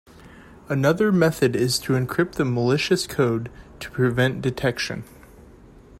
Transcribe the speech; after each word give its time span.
Another 0.67 1.11
method 1.11 1.55
is 1.55 1.77
to 1.77 1.93
encrypt 1.93 2.31
the 2.31 2.43
malicious 2.43 3.05
code 3.05 3.51
to 3.79 3.91
prevent 3.91 4.41
detection. 4.41 5.03